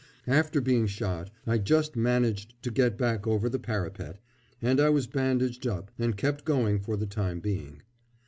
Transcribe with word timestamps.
After 0.25 0.61
being 0.61 0.87
shot 0.87 1.29
I 1.45 1.59
just 1.59 1.95
managed 1.95 2.59
to 2.63 2.71
get 2.71 2.97
back 2.97 3.27
over 3.27 3.47
the 3.49 3.59
parapet, 3.59 4.17
and 4.59 4.79
I 4.79 4.89
was 4.89 5.05
bandaged 5.05 5.67
up 5.67 5.91
and 5.99 6.17
kept 6.17 6.43
going 6.43 6.79
for 6.79 6.97
the 6.97 7.05
time 7.05 7.39
being. 7.39 7.83